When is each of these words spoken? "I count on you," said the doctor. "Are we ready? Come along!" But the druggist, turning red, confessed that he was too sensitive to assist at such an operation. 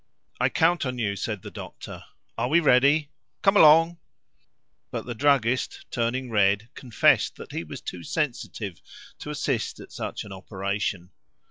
"I 0.39 0.49
count 0.49 0.83
on 0.83 0.97
you," 0.97 1.15
said 1.15 1.43
the 1.43 1.51
doctor. 1.51 2.03
"Are 2.35 2.47
we 2.49 2.59
ready? 2.59 3.11
Come 3.43 3.55
along!" 3.55 3.99
But 4.89 5.05
the 5.05 5.13
druggist, 5.13 5.85
turning 5.91 6.31
red, 6.31 6.69
confessed 6.73 7.35
that 7.35 7.51
he 7.51 7.63
was 7.63 7.81
too 7.81 8.01
sensitive 8.03 8.81
to 9.19 9.29
assist 9.29 9.79
at 9.79 9.91
such 9.91 10.23
an 10.23 10.31
operation. 10.31 11.11